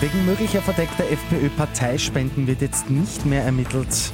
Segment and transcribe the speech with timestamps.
[0.00, 4.12] Wegen möglicher verdeckter FPÖ-Parteispenden wird jetzt nicht mehr ermittelt.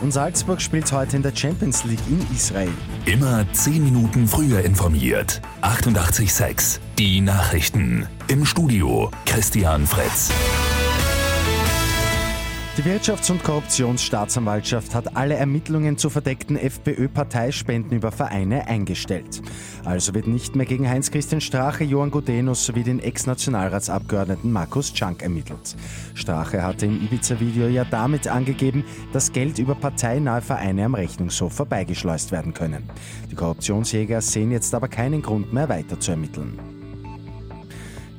[0.00, 2.70] Und Salzburg spielt heute in der Champions League in Israel.
[3.04, 5.42] Immer 10 Minuten früher informiert.
[5.60, 8.06] 88.6 Die Nachrichten.
[8.28, 10.30] Im Studio Christian Fretz.
[12.78, 19.42] Die Wirtschafts- und Korruptionsstaatsanwaltschaft hat alle Ermittlungen zu verdeckten FPÖ-Parteispenden über Vereine eingestellt.
[19.84, 25.74] Also wird nicht mehr gegen Heinz-Christian Strache, Johann Gudenus sowie den Ex-Nationalratsabgeordneten Markus Czank ermittelt.
[26.14, 32.30] Strache hatte im Ibiza-Video ja damit angegeben, dass Geld über parteinahe Vereine am Rechnungshof vorbeigeschleust
[32.30, 32.84] werden können.
[33.28, 36.77] Die Korruptionsjäger sehen jetzt aber keinen Grund mehr weiter zu ermitteln.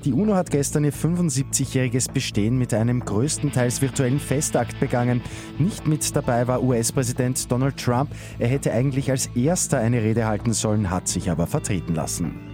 [0.05, 5.21] Die UNO hat gestern ihr 75-jähriges Bestehen mit einem größtenteils virtuellen Festakt begangen.
[5.57, 8.09] Nicht mit dabei war US-Präsident Donald Trump.
[8.39, 12.48] Er hätte eigentlich als erster eine Rede halten sollen, hat sich aber vertreten lassen.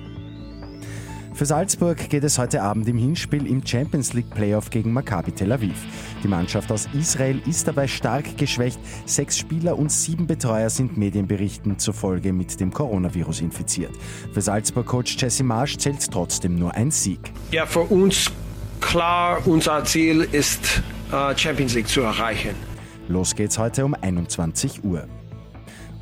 [1.36, 5.52] Für Salzburg geht es heute Abend im Hinspiel im Champions League Playoff gegen Maccabi Tel
[5.52, 5.76] Aviv.
[6.24, 8.80] Die Mannschaft aus Israel ist dabei stark geschwächt.
[9.06, 13.92] Sechs Spieler und sieben Betreuer sind Medienberichten zufolge mit dem Coronavirus infiziert.
[14.32, 17.20] Für Salzburg-Coach Jesse Marsch zählt trotzdem nur ein Sieg.
[17.52, 18.32] Ja, für uns
[18.80, 22.56] klar, unser Ziel ist äh, Champions League zu erreichen.
[23.10, 25.06] Los geht's heute um 21 Uhr.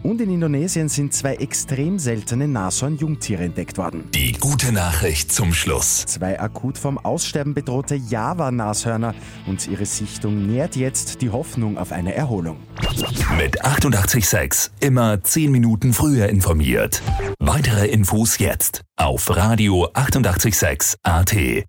[0.03, 4.09] Und in Indonesien sind zwei extrem seltene Nashorn-Jungtiere entdeckt worden.
[4.13, 6.05] Die gute Nachricht zum Schluss.
[6.05, 9.15] Zwei akut vom Aussterben bedrohte Java-Nashörner
[9.47, 12.57] und ihre Sichtung nährt jetzt die Hoffnung auf eine Erholung.
[13.37, 17.01] Mit 886 immer 10 Minuten früher informiert.
[17.39, 21.63] Weitere Infos jetzt auf Radio 886 AT.